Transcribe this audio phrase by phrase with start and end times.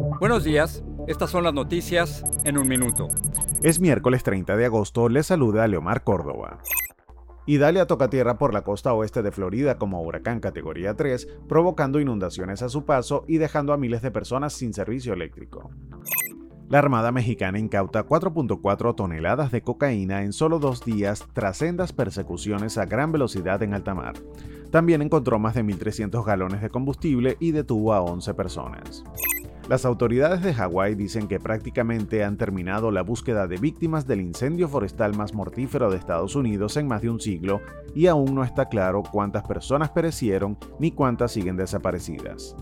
[0.00, 3.08] Buenos días, estas son las noticias en un minuto.
[3.62, 6.60] Es miércoles 30 de agosto, le saluda Leomar Córdoba.
[7.46, 12.62] Idalia toca tierra por la costa oeste de Florida como huracán categoría 3, provocando inundaciones
[12.62, 15.70] a su paso y dejando a miles de personas sin servicio eléctrico.
[16.70, 22.78] La Armada Mexicana incauta 4.4 toneladas de cocaína en solo dos días tras sendas persecuciones
[22.78, 24.14] a gran velocidad en alta mar.
[24.70, 29.04] También encontró más de 1.300 galones de combustible y detuvo a 11 personas.
[29.70, 34.66] Las autoridades de Hawái dicen que prácticamente han terminado la búsqueda de víctimas del incendio
[34.66, 37.60] forestal más mortífero de Estados Unidos en más de un siglo
[37.94, 42.56] y aún no está claro cuántas personas perecieron ni cuántas siguen desaparecidas.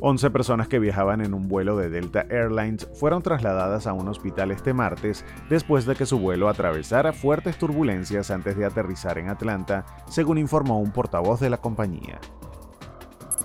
[0.00, 4.50] 11 personas que viajaban en un vuelo de Delta Airlines fueron trasladadas a un hospital
[4.50, 9.84] este martes después de que su vuelo atravesara fuertes turbulencias antes de aterrizar en Atlanta,
[10.08, 12.18] según informó un portavoz de la compañía.